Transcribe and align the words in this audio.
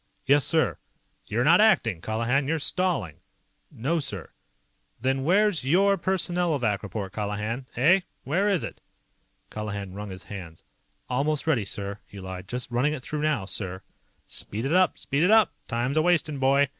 "Yes, 0.25 0.43
sir!" 0.45 0.79
"You're 1.27 1.43
not 1.43 1.61
ACTING, 1.61 2.01
Colihan. 2.01 2.47
You're 2.47 2.57
stalling!" 2.57 3.17
"No, 3.69 3.99
sir." 3.99 4.31
"Then 4.99 5.23
where's 5.23 5.63
your 5.63 5.95
Personnelovac 5.95 6.81
report, 6.81 7.13
Colihan? 7.13 7.67
Eh? 7.77 7.99
Where 8.23 8.49
is 8.49 8.63
it?" 8.63 8.81
Colihan 9.51 9.93
wrung 9.93 10.09
his 10.09 10.23
hands. 10.23 10.63
"Almost 11.07 11.45
ready, 11.45 11.65
sir," 11.65 11.99
he 12.07 12.19
lied. 12.19 12.47
"Just 12.47 12.71
running 12.71 12.93
it 12.93 13.03
through 13.03 13.21
now, 13.21 13.45
sir." 13.45 13.83
"Speed 14.25 14.65
it 14.65 14.73
up. 14.73 14.97
Speed 14.97 15.21
it 15.21 15.29
up! 15.29 15.53
Time's 15.67 15.97
a'wastin', 15.97 16.39
boy. 16.39 16.69